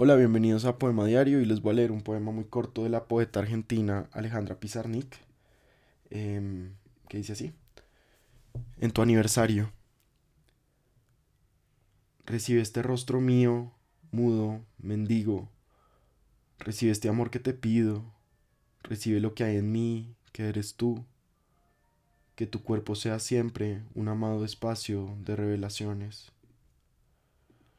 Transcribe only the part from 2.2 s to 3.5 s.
muy corto de la poeta